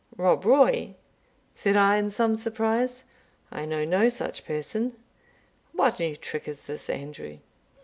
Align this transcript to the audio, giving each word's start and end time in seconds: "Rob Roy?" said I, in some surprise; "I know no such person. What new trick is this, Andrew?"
"Rob 0.17 0.45
Roy?" 0.45 0.95
said 1.53 1.75
I, 1.77 1.97
in 1.97 2.09
some 2.09 2.35
surprise; 2.35 3.03
"I 3.51 3.65
know 3.67 3.85
no 3.85 4.09
such 4.09 4.45
person. 4.45 4.95
What 5.73 5.99
new 5.99 6.15
trick 6.15 6.47
is 6.47 6.61
this, 6.65 6.89
Andrew?" 6.89 7.37